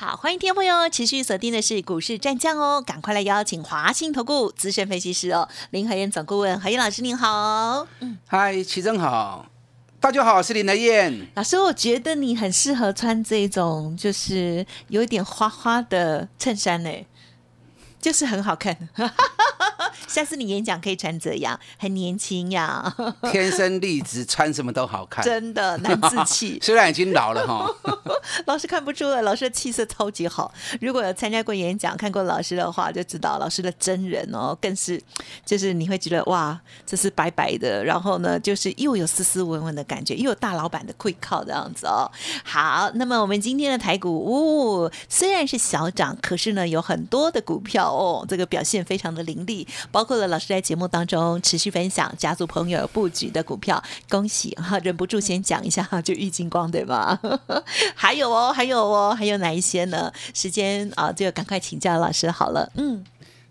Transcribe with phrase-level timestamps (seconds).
[0.00, 7.86] 好，欢迎听众朋友持续锁定的是股市战将哦，赶快来邀请华信投顾资深分析师哦，林和燕总顾问何燕老师您好。
[7.98, 9.44] 嗯，嗨，齐正好，
[10.00, 11.58] 大家好，我是林和燕老师。
[11.58, 16.90] 我觉得你很适合穿这种就是有一点花花的衬衫呢，
[18.00, 18.74] 就是很好看。
[20.10, 22.92] 下次你演讲可以穿这样，很年轻呀。
[23.30, 26.58] 天生丽质，穿什么都好看，真的难自弃。
[26.62, 27.64] 虽然已经老了哈，
[28.46, 30.52] 老师看不出来，老师的气色超级好。
[30.80, 35.00] 如果有参加过演讲、看过老师的话，就知道老师的真人哦，更是
[35.46, 42.10] 就是你会觉得哇，这是白白的，然后呢，就是又有斯斯文文的感觉，又有大老板的会靠这样子哦。
[42.42, 49.66] 好，那么我们今天的台股，哦，虽然是小涨，可是呢，有很多的股票哦，这个表现非常的凌厉。
[49.92, 54.78] 包括了老师在节目当中持续分享家族朋友布局的股票，恭喜哈！
[54.80, 57.18] 忍不住先讲一下哈，就郁金光对吗？
[57.94, 60.12] 还有哦，还有哦，还有哪一些呢？
[60.34, 62.70] 时间啊，就赶快请教老师好了。
[62.76, 63.04] 嗯，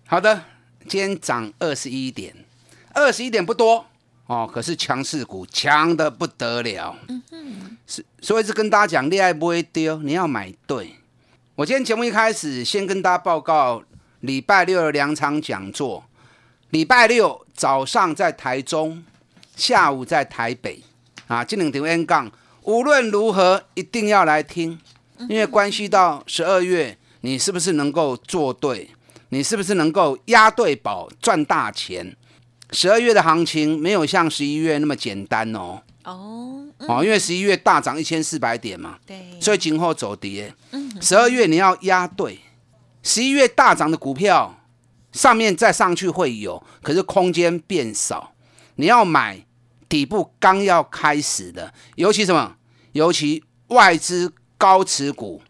[0.05, 0.43] 好的，
[0.87, 2.33] 今天涨二十一点，
[2.93, 3.85] 二十一点不多
[4.27, 6.95] 哦，可是强势股强的不得了。
[7.07, 10.95] 嗯哼，是所以是跟大家讲，恋爱不会丢，你要买对。
[11.55, 13.83] 我今天节目一开始先跟大家报告，
[14.21, 16.05] 礼拜六有两场讲座。
[16.71, 19.03] 礼拜六早上在台中，
[19.55, 20.83] 下午在台北，
[21.25, 24.79] 啊，这两条 N 杠，无论如何一定要来听，
[25.27, 28.87] 因为关系到十二月你是不是能够做对，
[29.29, 32.15] 你是不是能够押对宝赚大钱。
[32.69, 35.81] 十二月的行情没有像十一月那么简单哦。
[36.03, 40.53] 哦，哦，因为十一月大涨一千四百点嘛，对，所以今后走跌。
[40.69, 42.39] 嗯，十二月你要押对，
[43.01, 44.55] 十一月大涨的股票。
[45.11, 48.33] 上面再上去会有，可是空间变少。
[48.75, 49.45] 你要买
[49.87, 52.55] 底部刚要开始的，尤其什么？
[52.93, 55.41] 尤其外资高持股，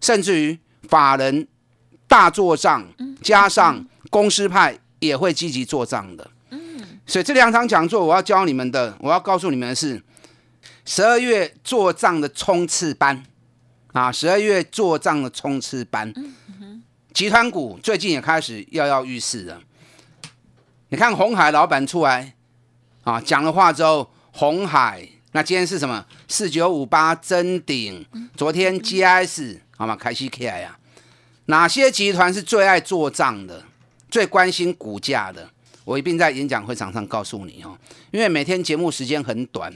[0.00, 0.58] 甚至于
[0.88, 1.46] 法人
[2.06, 2.86] 大做账，
[3.22, 6.30] 加上公司派也会积极做账的。
[6.50, 10.02] 嗯，所以这两场讲座我要教你们的，我要告诉你们的是，
[10.84, 13.24] 十二月做账的冲刺班
[13.92, 16.12] 啊，十二月做账的冲刺班。
[17.14, 19.60] 集团股最近也开始跃跃欲试了。
[20.88, 22.34] 你看红海老板出来
[23.04, 26.04] 啊，讲了话之后，红海那今天是什么？
[26.26, 28.04] 四九五八真顶，
[28.36, 29.94] 昨天 GS 好吗？
[29.94, 30.76] 凯西 KI 啊，
[31.46, 33.62] 哪些集团是最爱做账的，
[34.10, 35.48] 最关心股价的？
[35.84, 37.78] 我一并在演讲会场上告诉你哦。
[38.10, 39.72] 因为每天节目时间很短，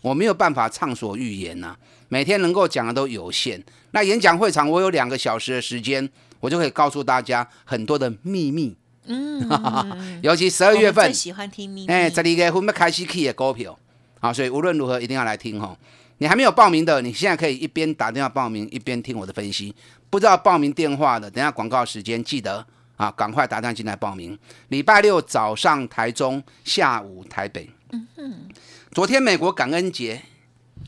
[0.00, 1.76] 我没有办法畅所欲言呐。
[2.08, 3.60] 每天能够讲的都有限。
[3.90, 6.08] 那演讲会场我有两个小时的时间。
[6.40, 8.76] 我就可以告诉大家很多的秘密，
[9.06, 9.40] 嗯，
[10.22, 13.78] 尤其十二月份喜欢听秘密，哎，这里个会不会开始 key 的股票
[14.20, 14.32] 啊？
[14.32, 15.76] 所以无论如何一定要来听哈。
[16.20, 19.72] 你还没有报名的，你现在可以一边打电话报名，一边听我的分析。
[20.10, 22.66] 不知道报名电话的，等下广告时间记得
[22.96, 24.36] 啊，赶快打电话进来报名。
[24.68, 27.70] 礼拜六早上台中，下午台北。
[27.92, 28.48] 嗯哼，
[28.90, 30.20] 昨天美国感恩节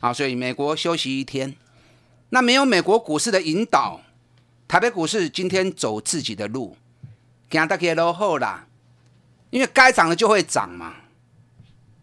[0.01, 1.55] 啊，所以美国休息一天。
[2.31, 4.01] 那没有美国股市的引导。
[4.71, 6.77] 台北股市今天走自己的路，
[7.49, 8.65] 行大家落后啦，
[9.49, 10.95] 因为该涨的就会涨嘛，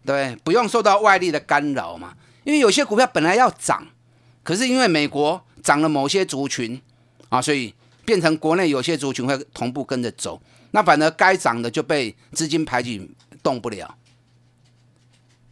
[0.05, 2.15] 对，不用受到外力的干扰嘛。
[2.43, 3.87] 因为有些股票本来要涨，
[4.43, 6.79] 可是因为美国涨了某些族群
[7.29, 7.73] 啊，所以
[8.05, 13.09] 变成国内有些族群会同步跟着走，那反而该涨的就被资金排挤，
[13.41, 13.97] 动不了。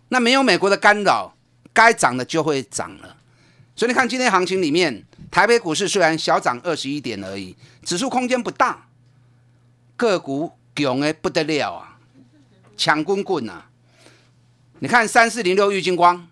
[0.09, 1.35] 那没有美国的干扰，
[1.73, 3.16] 该涨的就会涨了。
[3.77, 5.05] 所以你看今天行情里面。
[5.29, 8.88] 台北股市虽然小涨二十一点而已，指数空间不大，
[9.97, 11.99] 个股强的不得了啊，
[12.77, 13.69] 强滚滚啊！
[14.79, 16.27] 你看三四零六玉金光，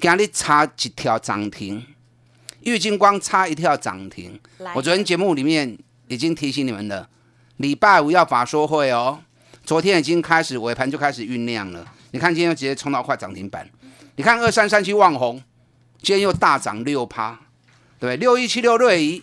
[0.00, 1.86] 今日差一条涨停，
[2.62, 4.40] 玉金光差一条涨停。
[4.74, 5.78] 我昨天节目里面
[6.08, 7.08] 已经提醒你们了，
[7.58, 9.20] 礼拜五要法说会哦。
[9.62, 13.68] 昨天已经开始尾盘就开始酝酿了，你看今天又直接冲到快涨停板。
[14.16, 15.40] 你看二三三七旺红，
[16.00, 17.38] 今天又大涨六趴。
[17.98, 19.22] 对，六一七六瑞仪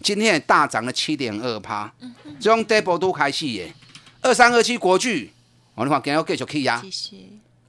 [0.00, 1.92] 今天也大涨了七点二趴，
[2.40, 3.74] 这种 double 都开始耶。
[4.22, 5.32] 二三二七国巨，
[5.74, 6.82] 我的话今日继续去压，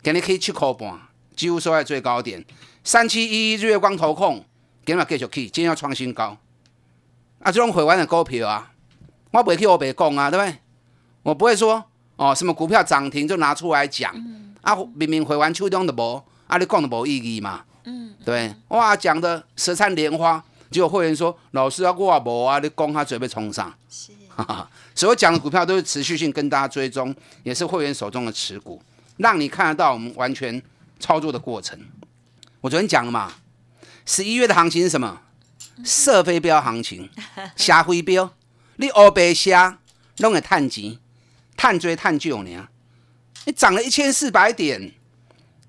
[0.02, 1.00] 今日可以七块半，
[1.36, 2.44] 几乎收在最高点。
[2.84, 4.44] 三七一一日月光投控，
[4.86, 6.38] 今日继续去，今天要创新高。
[7.40, 8.72] 啊，这种会玩的股票啊，
[9.32, 10.58] 我不会去我白讲啊，对不对？
[11.24, 11.84] 我不会说
[12.16, 14.12] 哦，什么股票涨停就拿出来讲，
[14.62, 24.12] 啊，明明回完秋冬的无，啊，你讲的无意义嘛，嗯，对，哇，讲的舌灿莲花，结果会员说，老师啊，我无啊，你讲他准备冲上，是，
[24.94, 28.81] 所有讲的股票都是持续性跟大家追踪，也是会员手中的持股，
[29.16, 30.62] 让你看得到我们完全
[31.00, 31.80] 操作的过程。
[32.60, 33.34] 我昨天讲了嘛，
[34.06, 35.22] 十一月的行情是什么？
[35.86, 37.10] 射飞镖行情，
[37.56, 38.33] 下飞镖，
[38.75, 39.80] 你乌白虾
[40.18, 41.00] 弄个探钱。
[41.60, 42.68] 探追探救呢？
[43.45, 44.94] 你涨了一千四百点，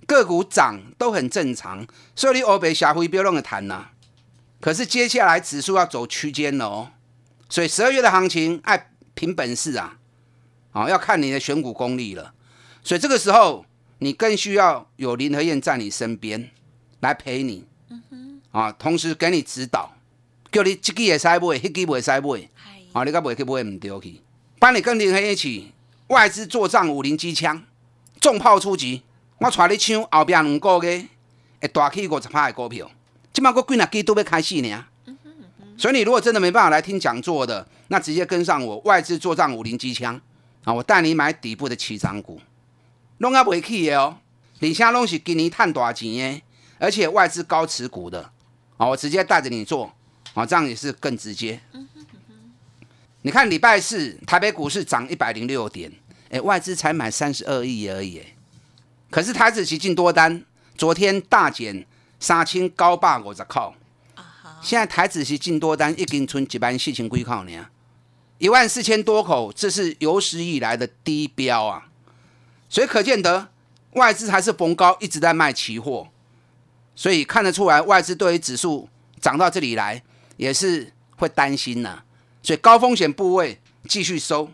[0.09, 3.91] 个股涨都很正常，所以你欧北下回不要乱个谈呐。
[4.59, 6.91] 可是接下来指数要走区间了哦，
[7.51, 9.99] 所以十二月的行情爱凭本事啊，
[10.73, 12.33] 啊要看你的选股功力了。
[12.83, 13.67] 所以这个时候
[13.99, 16.51] 你更需要有林和燕在你身边
[17.01, 17.67] 来陪你，
[18.51, 19.95] 啊，同时给你指导，
[20.51, 22.49] 叫你这个也塞买，那个也塞买，
[22.95, 24.23] 啊，你个买去买唔丢去，
[24.59, 25.73] 帮你跟林和燕一起。
[26.09, 27.63] 外资做账五零机枪，
[28.19, 29.03] 重炮出击，
[29.39, 31.07] 我带你抢后边两个月
[31.61, 32.91] 会大起五十趴的股票，
[33.33, 34.85] 今麦个几廿支都要开始呢。
[35.77, 40.21] 所以你如果真的没办法来听讲座的，那直接跟上我外资做账五零机枪
[40.65, 42.41] 啊，我带你买底部的起涨股，
[43.19, 44.17] 弄啊未起的哦，
[44.61, 46.43] 而且拢是今年赚大钱的，
[46.79, 48.33] 而且外资高持股的
[48.77, 49.93] 啊，我直接带着你做
[50.35, 51.61] 啊，这样也是更直接。
[53.23, 55.93] 你看礼拜四台北股市涨一百零六点，
[56.31, 58.21] 哎，外资才买三十二亿而已，
[59.11, 60.45] 可是台子期进多单，
[60.77, 61.87] 昨天大减
[62.21, 63.75] 三千高霸五十口，
[64.61, 67.67] 现在台子期进多单一根存几万四千几口呢，
[68.39, 71.89] 一万四千多口，这是有史以来的低标啊，
[72.69, 73.49] 所以可见得
[73.93, 76.09] 外资还是逢高一直在卖期货，
[76.95, 78.89] 所以看得出来外资对于指数
[79.21, 80.03] 涨到这里来
[80.37, 82.03] 也是会担心呢。
[82.43, 84.51] 所以高风险部位继续收，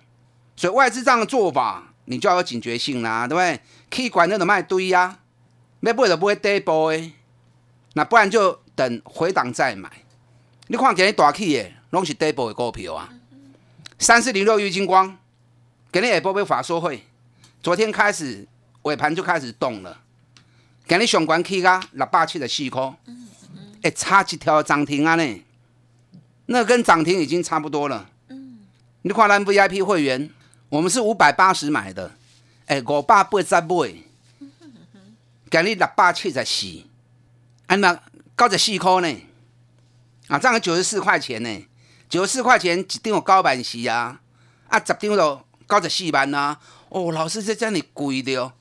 [0.56, 3.61] 所以外资这样的做法，你就要有警觉性啦，对不对？
[3.94, 5.20] 气管那种卖堆呀，
[5.81, 7.12] 要不会就买底部的，
[7.93, 9.88] 那不然就等回档再买。
[10.67, 13.08] 你看今日大气的，拢是底部的股票啊。
[13.96, 15.17] 三四零六玉金光，
[15.93, 17.05] 今日也波被法说会，
[17.62, 18.44] 昨天开始
[18.82, 20.00] 尾盘就开始动了，
[20.88, 22.93] 今日上关起啊六百七十四块，
[23.82, 25.44] 哎，差一条涨停啊呢。
[26.46, 28.11] 那跟涨停已经差不多了。
[29.02, 30.29] 你看咱 VIP 会员，
[30.69, 32.11] 我们是五百八十买的，
[32.66, 33.94] 诶，五百八十买，
[35.50, 36.82] 今日六百七十四，
[37.66, 37.94] 安那
[38.37, 39.22] 九十四块呢？
[40.28, 41.69] 啊，涨了九十四块钱呢，
[42.08, 44.19] 九十四块钱一张有高板息啊，
[44.69, 45.16] 啊，十张就
[45.69, 46.58] 九十四万啊。
[46.88, 48.52] 哦，老师这这样贵的哦，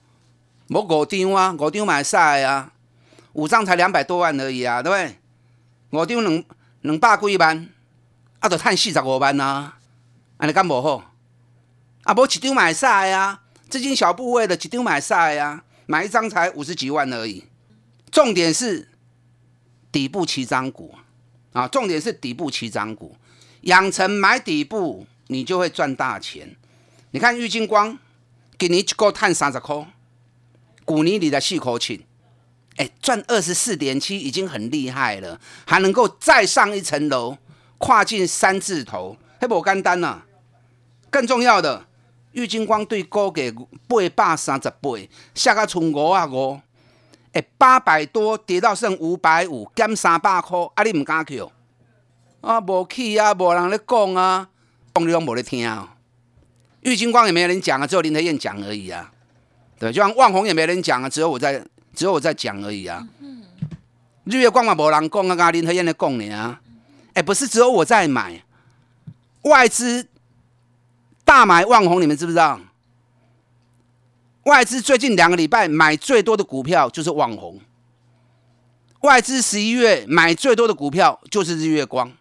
[0.67, 2.73] 无五张啊，五张买晒啊，
[3.31, 5.19] 五张才两百多万而已啊，对不对？
[5.91, 6.43] 五张两
[6.81, 7.69] 两百几万。
[8.39, 9.71] 啊，就赚四十五万呐，
[10.35, 11.13] 安尼敢无好？
[12.03, 13.42] 啊，无一张买晒啊，
[13.73, 17.43] 资金小部位的几丢买晒啊，买一张才五十几万而已。
[18.11, 18.87] 重点是
[19.91, 20.93] 底部起涨股
[21.53, 23.17] 啊，重点是底部起涨股，
[23.61, 26.55] 养成买底部，你就会赚大钱。
[27.09, 27.97] 你看玉金光，
[28.59, 29.91] 给你一个赚三十块，
[30.85, 31.99] 股年里的四口钱，
[32.75, 37.39] 哎，赚二十四点七已经很厉害了，还能够再上一层楼。
[37.79, 40.21] 跨进三字头，还不简单呐！
[41.09, 41.87] 更重要的，
[42.33, 44.89] 玉金光对高给八百三十八，
[45.33, 46.59] 下个冲五啊五，
[47.31, 51.51] 哎，八百多跌到剩五百五，减三百块，啊，你唔敢去哦？
[52.41, 54.49] 啊，无去啊，无人咧讲啊，
[54.93, 55.95] 讲你拢无咧听啊。
[56.81, 59.11] 玉金光也没有人讲啊，只有林德燕讲而已啊。
[59.79, 61.63] 对，就像万红也没人讲啊，只有我在，
[61.95, 63.07] 只有我在讲而已啊。
[64.25, 66.59] 日月光嘛，无人讲啊，阿林德燕咧讲你啊。
[67.13, 68.43] 哎，不是只有我在买，
[69.43, 70.07] 外资
[71.23, 72.59] 大买万红，你们知不知道？
[74.43, 77.61] 外资最近两个礼拜买最多的股票就是网红，
[78.99, 82.11] 外资十一月买最多的股票就是日月光，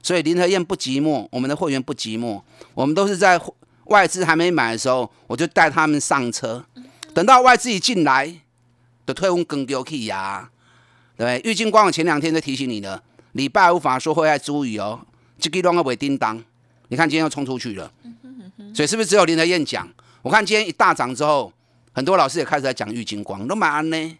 [0.00, 2.40] 所以林和燕不寂寞，我们的会员不寂寞，
[2.74, 3.40] 我们都是在
[3.86, 6.64] 外资还没买的时候，我就带他们上车，
[7.12, 8.32] 等到外资一进来，
[9.04, 10.50] 就退红更丢去呀，
[11.16, 13.02] 对玉金光，我前两天就提醒你了。
[13.32, 15.00] 礼拜无法说会爱注意哦，
[15.38, 16.42] 这个乱个尾叮当，
[16.90, 17.90] 你看今天又冲出去了，
[18.74, 19.88] 所以是不是只有林德燕讲？
[20.22, 21.52] 我看今天一大涨之后，
[21.92, 24.18] 很多老师也开始在讲玉金光，都蛮安呢，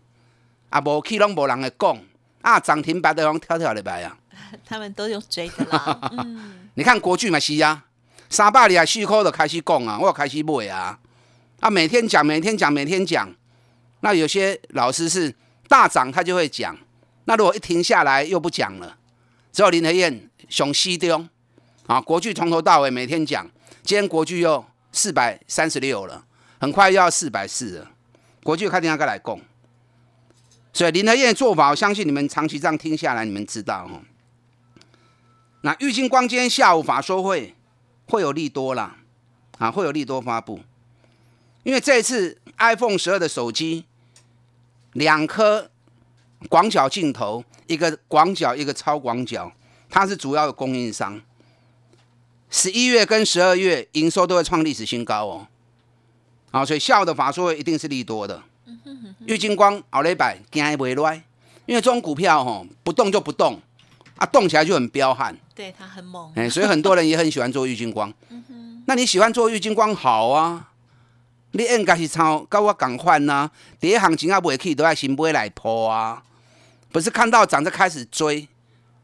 [0.68, 1.98] 啊，无去拢无人来讲，
[2.42, 4.16] 啊，涨停板的往跳跳的白啊，
[4.64, 6.12] 他们都用追的啦。
[6.74, 7.84] 你看国巨嘛是啊，
[8.28, 10.96] 三百里啊四块就开始讲啊，我开始买啊，
[11.58, 13.28] 啊，每天讲，每天讲，每天讲，
[14.00, 15.34] 那有些老师是
[15.68, 16.78] 大涨他就会讲，
[17.24, 18.96] 那如果一停下来又不讲了。
[19.52, 21.28] 只有林和燕熊西中
[21.90, 23.44] 啊，国巨从头到尾每天讲，
[23.82, 26.24] 今天国巨又四百三十六了，
[26.60, 27.90] 很快又要四百四了。
[28.44, 29.40] 国际开定要该来供，
[30.72, 34.02] 所以林德燕的做法，我相信你们长期这样听下来，你们知道哦。
[35.62, 37.56] 那玉金光今天下午法说会
[38.06, 38.98] 会有利多啦，
[39.58, 40.60] 啊，会有利多发布，
[41.64, 43.84] 因为这一次 iPhone 十二的手机
[44.92, 45.68] 两颗
[46.48, 49.50] 广角镜头，一个广角，一个超广角，
[49.88, 51.20] 它是主要的供应商。
[52.50, 55.46] 十一月跟十二月营收都会创历史新高哦，
[56.50, 58.42] 啊，所以下午的法说一定是利多的。
[59.26, 61.22] 玉金光、奥雷百惊不来，
[61.66, 63.60] 因为这种股票吼不动就不动，
[64.16, 65.36] 啊，动起来就很彪悍。
[65.54, 66.32] 对，它很猛。
[66.34, 68.12] 哎，所以很多人也很喜欢做玉金光。
[68.86, 70.68] 那你喜欢做玉金光好啊？
[71.52, 76.22] 你应该是抄跟我赶快呐，第一行情啊未去都要先买来破啊，
[76.90, 78.48] 不是看到涨就开始追，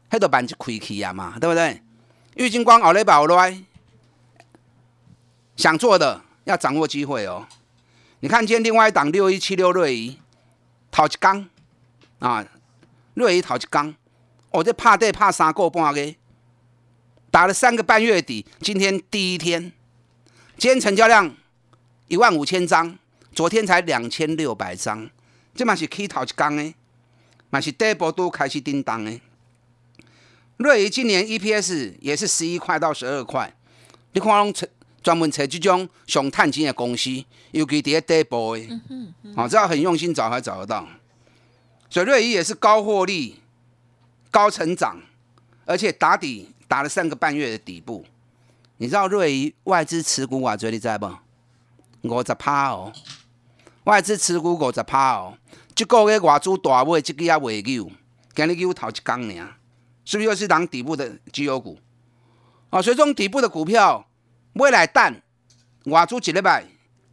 [0.09, 1.81] 迄个板就亏起啊嘛，对不对？
[2.37, 3.63] 郁金光、奥雷宝来，
[5.55, 7.47] 想做的要掌握机会哦。
[8.19, 10.19] 你看今天另外一档六一七六瑞仪，
[10.91, 11.49] 头一缸
[12.19, 12.45] 啊，
[13.15, 13.95] 瑞仪头一缸，
[14.51, 16.13] 我这怕跌怕三个半个，
[17.31, 19.71] 打了三个半月底，今天第一天，
[20.59, 21.35] 今天成交量
[22.07, 22.99] 一万五千张，
[23.33, 25.09] 昨天才两千六百张，
[25.55, 26.71] 这嘛是起头一缸的，
[27.49, 29.19] 嘛是第一波都开始叮当的。
[30.57, 33.53] 瑞仪今年 EPS 也是十一块到十二块，
[34.13, 34.53] 你看拢
[35.03, 37.11] 专门找这种上探钱的公司，
[37.51, 38.67] 尤其伫第一波的，
[39.35, 40.87] 啊，只要很用心找，还找得到。
[41.89, 43.39] 所以瑞仪也是高获利、
[44.31, 44.99] 高成长，
[45.65, 48.03] 而且打底打了三个半月的底部。
[48.77, 51.09] 你知道瑞仪外资持股偌多，你知不？
[52.01, 52.91] 五十趴哦，
[53.83, 55.37] 外资持股五十趴哦。
[55.75, 57.91] 这个月外资大买，这个也未有，
[58.35, 59.56] 今日有头一天尔。
[60.07, 61.77] 是不是又是档底部的绩优股
[62.69, 62.81] 啊？
[62.81, 64.07] 所以这种底部的股票，
[64.53, 65.21] 未来蛋
[65.83, 66.63] 外租几礼拜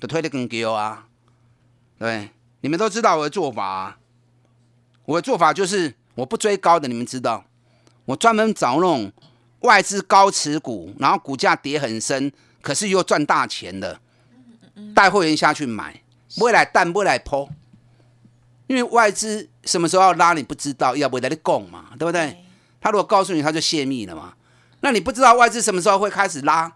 [0.00, 1.08] 就推得更高啊？
[1.98, 3.98] 对，你们都知道我的做法，
[5.06, 7.44] 我的做法就是我不追高的，你们知道，
[8.04, 9.12] 我专门找那种
[9.62, 12.30] 外资高持股，然后股价跌很深，
[12.62, 13.98] 可是又赚大钱的，
[14.94, 16.00] 带会员下去买，
[16.36, 17.48] 未来蛋未来抛，
[18.68, 22.43] 因为外资什么时候要拉你不知道，要不在你供嘛，对不对？
[22.84, 24.34] 他如果告诉你，他就泄密了嘛？
[24.80, 26.70] 那你不知道外资什么时候会开始拉？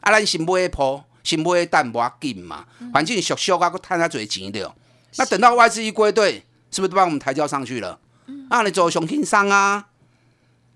[0.00, 2.64] 啊，咱先买破，先买淡薄紧嘛。
[2.94, 4.74] 反正小小啊，个探他嘴钱的。
[5.18, 8.00] 那等到外资一归队，是不是都帮我们抬轿上去了？
[8.48, 9.88] 啊，你走熊轻商啊，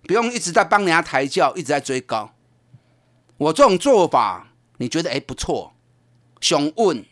[0.02, 2.34] 不用一直在帮人家抬轿，一直在追高。
[3.38, 5.72] 我这种做法，你觉得哎不错？
[6.42, 7.02] 熊稳，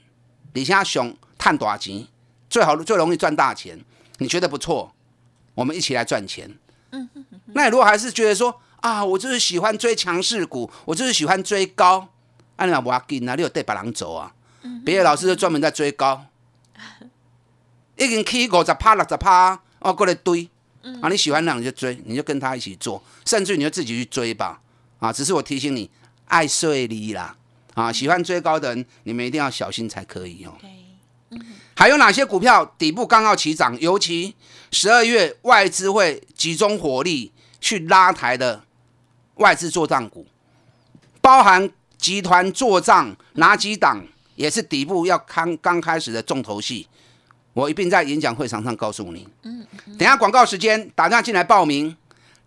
[0.52, 2.06] 你现在熊探大钱，
[2.50, 3.82] 最好最容易赚大钱。
[4.18, 4.94] 你觉得不错？
[5.54, 6.58] 我们一起来赚钱。
[7.54, 12.08] 那你如果还是觉得说啊，我就是喜欢追强势股，我就是喜欢追高，
[12.56, 14.32] 那你要紧啊，你有带别人走啊？
[14.84, 16.24] 别的老师就专门在追高，
[17.96, 20.48] 已经起五十趴、六十趴，哦，过来堆，
[21.00, 24.60] 啊，你喜欢那你就追，你就跟他一起做，甚至你就自己去追吧，
[24.98, 25.90] 啊，只是我提醒你，
[26.26, 27.36] 爱睡你啦，
[27.74, 30.52] 啊，喜欢追高的人，你们一定要小心才可以哦。
[31.74, 33.78] 还有哪些股票底部刚好起涨？
[33.80, 34.34] 尤其
[34.72, 38.64] 十二月外资会集中火力去拉抬的
[39.34, 40.26] 外资做账股，
[41.20, 44.02] 包含集团做账哪几档
[44.34, 46.88] 也是底部要刚刚开始的重头戏。
[47.52, 49.28] 我一并在演讲会场上告诉你。
[49.42, 49.64] 嗯，
[49.98, 51.94] 等下广告时间，打电话进来报名。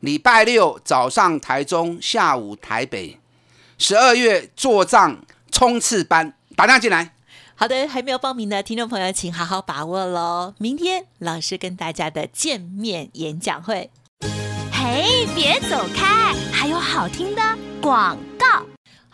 [0.01, 3.17] 礼拜六早上台中，下午台北，
[3.77, 7.14] 十二月做账冲刺班，打电话进来。
[7.57, 10.53] 好的，还没有报名的听众朋友，请好好把握喽！
[10.57, 13.89] 明天老师跟大家的见面演讲会。
[14.71, 17.41] 嘿，别走开，还有好听的
[17.81, 18.17] 广。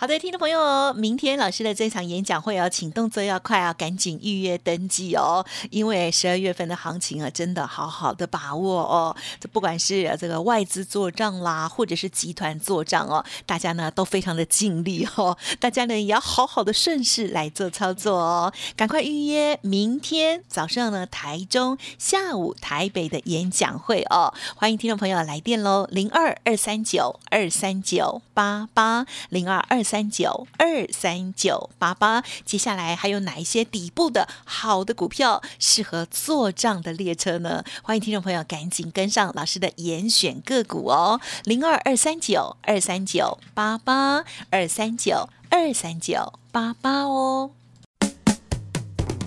[0.02, 9.16] 好的，听众朋友，明天老师的这场演讲会哦，请动作要快啊，赶紧预约登记哦，因为十二月份的行情啊，真的好好的把握哦。
[9.40, 29.84] 这不管是这个外资做账啦，或者是集团做账哦，大家呢都非常的尽力哦，大家呢也要好好的顺势来做操作哦，赶快预约明天早上呢台中，下午台北的演讲会哦，欢迎听众朋友来电喽，零二二三九二三九八八零二二。
[29.92, 37.66] 三九二三九八八，接下来还有哪一些底部的好的股票适合做账的列车呢？
[37.84, 47.52] 欢迎听众朋友赶紧跟上老师的严选个股哦，零二二三九二三九八八二三九二三九八八哦。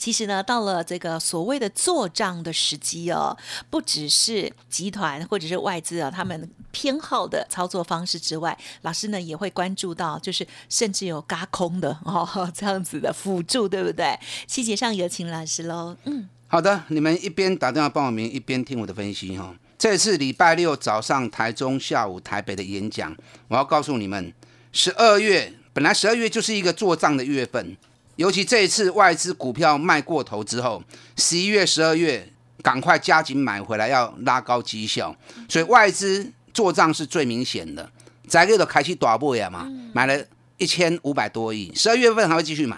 [0.00, 3.36] 其实呢，到了这个所谓的做账的时机哦，
[3.68, 12.26] 不只是集团或者是外资啊，他们偏好的操作方式之外，老师呢也会关注到，就是甚至有嘎空的哦，
[12.56, 14.18] 这样子的辅助，对不对？
[14.46, 15.94] 细节上有请老师喽。
[16.04, 19.54] 嗯，好的，你们一边打电话报名，一边听我的分析哈。
[19.78, 23.14] 这次礼拜六早上台中，下午台北的演讲，
[23.48, 24.32] 我要告诉你们，
[24.72, 27.76] 十二月本来十二月就是一个做账的月份。
[28.20, 30.82] 尤其这一次外资股票卖过头之后，
[31.16, 35.16] 十一月、十二月赶快加紧买回来，要拉高绩效，
[35.48, 37.90] 所以外资做账是最明显的。
[38.28, 40.22] 在个的开启大波呀嘛，买了
[40.58, 42.76] 一千五百多亿，十二月份还会继续买，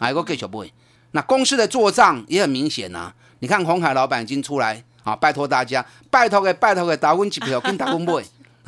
[0.00, 0.68] 还有个继续买。
[1.12, 8.24] 那公司的做账也很明显呐，你看红海老板已经出来啊，拜托大家，拜托给拜托给打温机票跟打温买。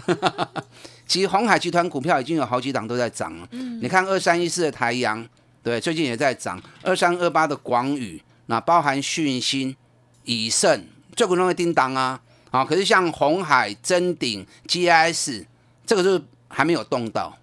[1.05, 5.27] 其实红海集团股票已经有好几档都在涨了，嗯你看二三一四的台阳。
[5.63, 9.77] 对，最近也在涨，二三二八的广宇，那包含讯芯、
[10.25, 15.47] 以盛，最股东的叮当啊，啊，可是像红海、真鼎、GIS，
[15.87, 17.39] 这个是还没有动到。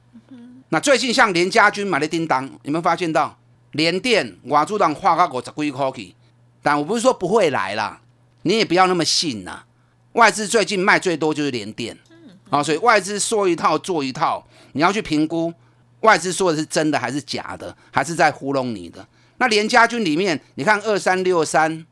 [0.68, 3.40] 那最近像连家军买的叮当，有没有发现到
[3.72, 6.14] 联电瓦主党画个五十几块去？
[6.62, 8.02] 但我不是说不会来啦，
[8.42, 9.64] 你也不要那么信呐。
[10.12, 11.98] 外资最近卖最多就是联电，
[12.50, 15.54] 啊，所以外资说一套做一套，你要去评估。
[16.02, 19.06] 外资说的是真的还是假的，还是在糊弄你的？
[19.38, 21.86] 那联家军里面，你看二三六三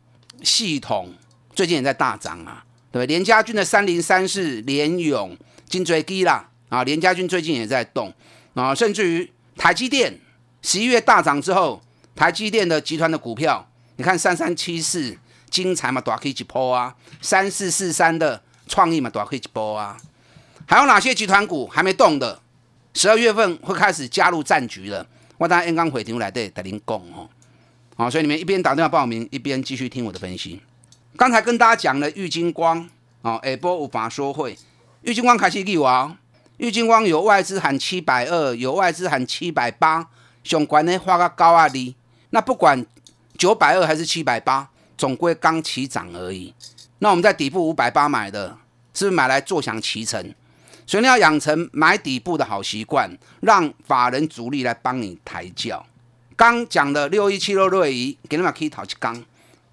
[0.44, 1.14] 系统
[1.54, 3.08] 最近也在大涨啊，对不对？
[3.08, 5.38] 联家军的三零三四联勇
[5.68, 8.14] 金追低啦啊，联家军最近也在动
[8.54, 10.20] 啊，甚至于台积电
[10.62, 11.82] 十一月大涨之后，
[12.16, 15.18] 台积电的集团的股票，你看三三七四
[15.50, 19.98] 精彩嘛，大可以一波啊，三四四三的创意嘛，大可以一波啊，
[20.65, 22.41] 还有哪些集团股还没动的？
[22.97, 25.05] 十二月份会开始加入战局了，
[25.38, 27.29] 我当然刚回听来对带您讲哦，
[27.95, 30.60] 好，所以你们一边打电话报名，一边继续听我的分析。
[31.15, 32.89] 刚才跟大家讲了玉金光
[33.21, 34.57] 哦，下波无法说会，
[35.03, 36.17] 玉金光开始立王，
[36.57, 40.07] 玉金光有外资喊七百二，有外资喊七百八，
[40.43, 41.95] 相关的画个高啊哩，
[42.31, 42.83] 那不管
[43.38, 46.51] 九百二还是七百八，总归刚起涨而已。
[46.97, 48.57] 那我们在底部五百八买的，
[48.95, 50.33] 是不是买来坐享其成？
[50.88, 55.86] 所以你要养成买底部的好习惯，让法人主力来帮你抬轿。
[56.38, 59.21] 刚讲的六一七六瑞仪，给你们可以讨一刚，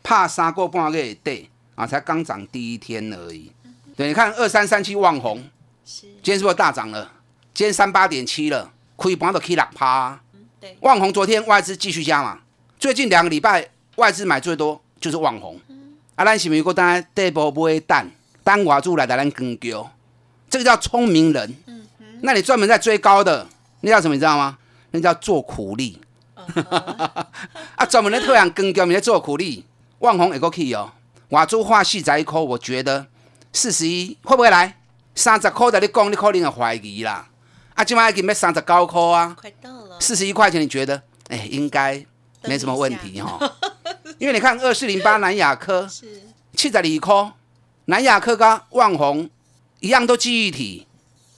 [0.03, 3.53] 怕杀过半个月对啊，才刚涨第一天而已。
[3.95, 5.45] 对，你看二三三七旺红，
[5.85, 7.13] 今天是不是大涨了？
[7.55, 10.21] 今天三八点七了，亏盘都可以两趴。
[10.61, 12.41] 对，旺红昨天外资继续加嘛，
[12.77, 15.61] 最近两个礼拜外资买最多就是旺红。
[16.17, 18.11] 啊，咱是咪果单底部买蛋，
[18.43, 19.89] 蛋外资来咱跟叫。
[20.55, 21.53] 这个叫聪明人，
[22.23, 23.45] 那你专门在追高的，
[23.81, 24.15] 那叫什么？
[24.15, 24.57] 你知道吗？
[24.93, 26.01] 那叫做苦力。
[27.75, 29.65] 啊，专门在特阳跟高，你在做苦力。
[29.99, 30.93] 万红也够 key 哦，
[31.31, 33.05] 瓦珠化细仔一颗，我觉得
[33.53, 34.79] 四十一会不会来？
[35.17, 37.27] 三十块的你讲，你可能会怀疑啦。
[37.75, 39.99] 啊，今晚已经要三十九块啊，快到了。
[39.99, 41.03] 四十一块钱，你觉得？
[41.31, 42.01] 哎，应该
[42.43, 43.41] 没什么问题哈。
[44.19, 45.85] 因为你看二四零八南亚科
[46.55, 47.33] 七十二块，
[47.87, 49.29] 南亚科跟万红。
[49.85, 50.87] 一样都记忆体，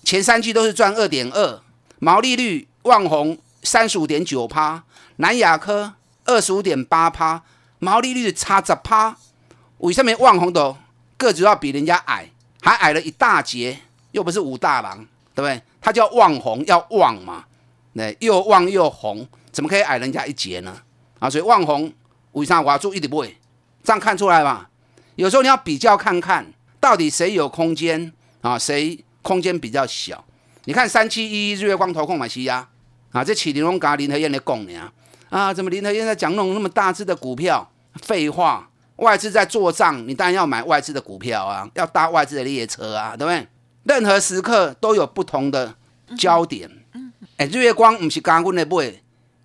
[0.04, 1.60] 前三季都是赚二点二，
[1.98, 4.84] 毛利率旺红三十五点九趴，
[5.16, 5.94] 南亚科
[6.26, 7.42] 二十五点八趴，
[7.80, 9.16] 毛利率差十趴。
[9.78, 10.76] 为什么旺红的
[11.16, 12.30] 个子要比人家矮，
[12.62, 13.80] 还矮了一大截？
[14.12, 15.04] 又不是武大郎，
[15.34, 15.60] 对不对？
[15.80, 17.46] 他叫旺红，要旺嘛，
[17.94, 20.82] 那又旺又红，怎么可以矮人家一截呢？
[21.18, 21.92] 啊，所以旺红
[22.30, 23.36] 为啥我要做一点不会？
[23.82, 24.68] 这样看出来嘛？
[25.16, 28.12] 有时候你要比较看看到底谁有空间。
[28.46, 30.24] 啊，谁空间比较小？
[30.66, 32.68] 你看三七一日月光投控买西呀，
[33.10, 34.92] 啊，这启林龙嘎林和燕的供呢？
[35.30, 37.68] 啊，怎么林和燕在讲那种那么大只的股票？
[38.02, 43.48] 废话，外资在做账，你当然要买外资的股票啊，要搭外资的列车啊，对不对？
[43.82, 45.74] 任何时刻都有不同的
[46.16, 46.70] 焦点。
[47.38, 48.94] 哎，日月光不是刚刚的买，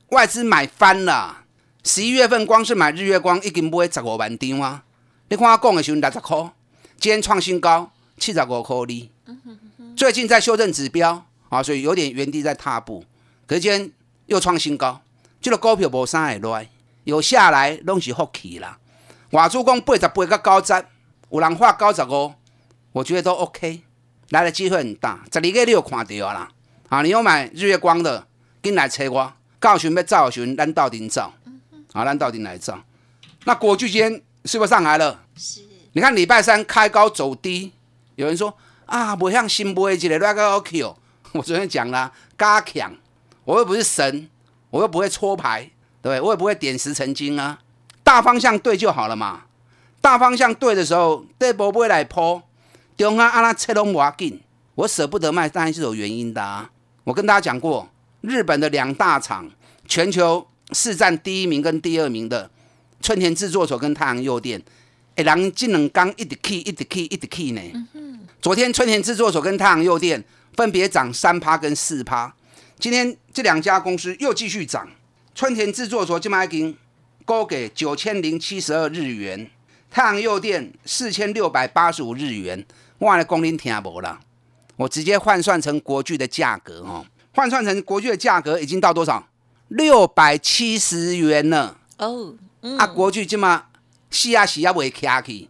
[0.10, 1.38] 外资买翻了。
[1.84, 4.84] 十一月份光是买日月光已经买十五万张啊！
[5.30, 6.38] 你看我讲的时候六十块，
[7.00, 7.92] 今天创新高。
[8.22, 9.10] 七十五颗哩，
[9.96, 13.04] 最近在修正指标啊，所以有点原地在踏步。
[13.48, 13.92] 可是今天
[14.28, 15.02] 又创新高，
[15.42, 16.70] 这个股票无啥会来，
[17.04, 18.78] 有下来拢是福气啦。
[19.32, 20.72] 外资讲八十八个高十，
[21.32, 22.32] 有人画九十五，
[22.92, 23.82] 我觉得都 OK，
[24.30, 25.26] 来的机会很大。
[25.34, 26.48] 十二个你有看到啦，
[26.90, 28.28] 啊，你有买日月光的，
[28.62, 31.34] 跟来找我，告询要造询，咱到底造，
[31.94, 32.84] 啊，咱到底来造。
[33.46, 35.24] 那国巨今天是不是上来了？
[35.36, 35.62] 是，
[35.94, 37.74] 你看礼拜三开高走低，
[38.22, 38.56] 有人说
[38.86, 40.96] 啊，不像新买一个那个 Q，
[41.32, 42.94] 我昨天讲了，加强，
[43.46, 44.30] 我又不是神，
[44.70, 45.72] 我又不会搓牌，
[46.04, 46.22] 对？
[46.22, 47.58] 我也不会点石成金啊，
[48.04, 49.46] 大方向对就好了嘛。
[50.02, 52.44] 大方向对的时候，这波不会来破，
[52.96, 54.40] 中间按那切拢无紧，
[54.76, 56.70] 我舍不得卖，当然是有原因的啊。
[57.06, 57.90] 我跟大家讲过，
[58.22, 59.50] 日本的两大厂，
[59.88, 62.52] 全球市占第一名跟第二名的
[63.02, 64.62] 春田制作所跟太阳诱电，
[65.16, 67.62] 哎，人这两刚一直 key 一直 key 一直 key 呢。
[68.42, 70.24] 昨天春田制作所跟太阳诱电
[70.56, 72.34] 分别涨三趴跟四趴，
[72.80, 74.88] 今天这两家公司又继续涨。
[75.36, 76.76] 春田制作所今麦已经
[77.26, 79.50] 高给九千零七十二日元，
[79.90, 82.66] 太阳诱电四千六百八十五日元，
[82.98, 84.20] 我来讲您听无啦。
[84.78, 89.28] 我直接换算成国巨的价格哦，换算成国巨的价格已经到多少？
[89.68, 91.78] 六百七十元了。
[91.98, 93.66] 哦，嗯啊，国巨今嘛
[94.12, 95.50] 洗啊洗啊未卡去，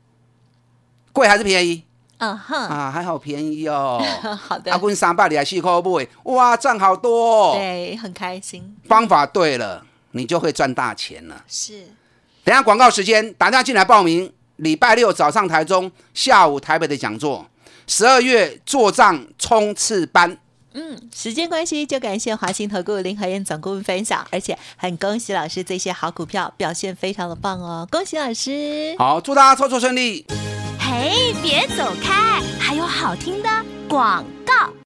[1.12, 1.84] 贵还是便宜？
[2.20, 4.00] 嗯哼，啊，还好便宜哦。
[4.48, 7.56] 好的啊，，阮三百二十四块买，哇，赚好多哦。
[7.58, 11.44] 对，很开心，方法对了，你就会赚大钱了。
[11.48, 11.88] 是，
[12.44, 14.32] 等下广告时间，打电话进来报名。
[14.58, 17.50] 礼拜六早上台中，下午台北的讲座，
[17.88, 20.38] 十二月做账冲刺班。
[20.74, 28.96] 嗯，时间关系，就感谢华兴投顾林和燕总顾问分享，而且很恭喜老师这些好股票表现非常的棒哦，恭喜老师！
[28.98, 30.26] 好，祝大家操作顺利。
[30.80, 33.50] 嘿，别走开，还有好听的
[33.88, 34.81] 广告。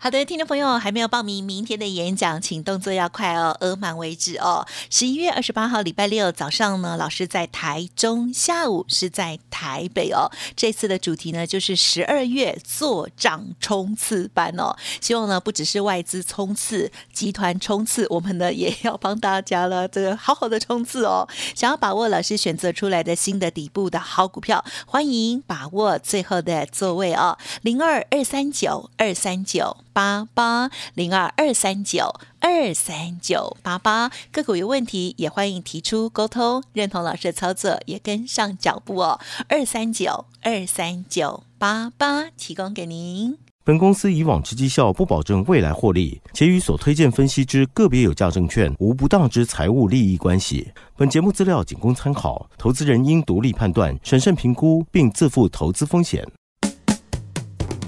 [0.00, 4.64] 好的，听众朋友还没有报名明天的演讲，请动作要快哦，额满为止哦。
[4.90, 10.30] 十一月二十八号礼拜六早上呢，老师在台中，下午是在台北哦。
[10.54, 14.76] 这次的主题呢，就是十二月做账冲刺班哦。
[15.00, 21.26] 希望呢，不只是外资冲刺、集团冲刺，我们呢也要帮大家了，这个好好的冲刺哦。
[21.56, 34.12] 想要把握老师选择出来的新的底部的好股票，欢迎把握最后的座位哦，零二二三九二三九八八零二二三九二三九八八。
[34.30, 43.36] 个股有问题也欢迎提出沟通，认同老师的操作也跟上脚步哦，二三九二三九八八提供给您。
[43.64, 50.70] 本公司以往之绩效不保证未来获利，且与所推荐分析之个别有价证券无不当之财务利益关系。
[50.96, 56.24] 本节目资料仅供参考，投资人应独立判断、审慎评估，并自负投资风险。